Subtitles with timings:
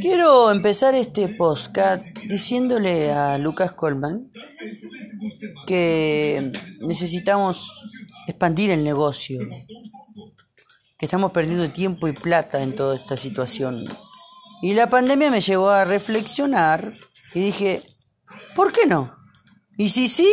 [0.00, 4.30] Quiero empezar este podcast diciéndole a Lucas Colman
[5.66, 7.72] que necesitamos
[8.26, 9.40] expandir el negocio,
[10.98, 13.84] que estamos perdiendo tiempo y plata en toda esta situación.
[14.62, 16.94] Y la pandemia me llevó a reflexionar
[17.34, 17.82] y dije,
[18.54, 19.16] ¿por qué no?
[19.76, 20.28] Y si sí,